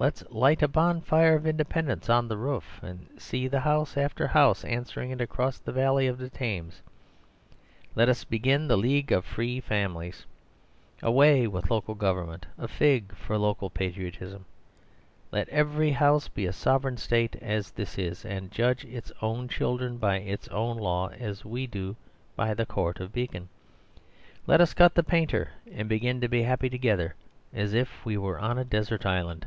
Let's 0.00 0.24
light 0.30 0.62
a 0.62 0.66
bonfire 0.68 1.34
of 1.34 1.46
independence 1.46 2.08
on 2.08 2.26
the 2.26 2.38
roof, 2.38 2.82
and 2.82 3.06
see 3.20 3.48
house 3.50 3.98
after 3.98 4.28
house 4.28 4.64
answering 4.64 5.10
it 5.10 5.20
across 5.20 5.58
the 5.58 5.72
valley 5.74 6.06
of 6.06 6.16
the 6.16 6.30
Thames! 6.30 6.80
Let 7.94 8.08
us 8.08 8.24
begin 8.24 8.66
the 8.66 8.78
League 8.78 9.12
of 9.12 9.24
the 9.24 9.28
Free 9.30 9.60
Families! 9.60 10.24
Away 11.02 11.46
with 11.46 11.70
Local 11.70 11.94
Government! 11.94 12.46
A 12.56 12.66
fig 12.66 13.14
for 13.14 13.36
Local 13.36 13.68
Patriotism! 13.68 14.46
Let 15.32 15.50
every 15.50 15.90
house 15.92 16.28
be 16.28 16.46
a 16.46 16.52
sovereign 16.54 16.96
state 16.96 17.36
as 17.36 17.70
this 17.70 17.98
is, 17.98 18.24
and 18.24 18.50
judge 18.50 18.86
its 18.86 19.12
own 19.20 19.48
children 19.48 19.98
by 19.98 20.20
its 20.20 20.48
own 20.48 20.78
law, 20.78 21.08
as 21.10 21.44
we 21.44 21.66
do 21.66 21.94
by 22.36 22.54
the 22.54 22.64
Court 22.64 23.00
of 23.00 23.12
Beacon. 23.12 23.50
Let 24.46 24.62
us 24.62 24.72
cut 24.72 24.94
the 24.94 25.02
painter, 25.02 25.50
and 25.70 25.90
begin 25.90 26.22
to 26.22 26.28
be 26.28 26.42
happy 26.44 26.70
together, 26.70 27.16
as 27.52 27.74
if 27.74 28.06
we 28.06 28.16
were 28.16 28.38
on 28.38 28.56
a 28.56 28.64
desert 28.64 29.04
island." 29.04 29.46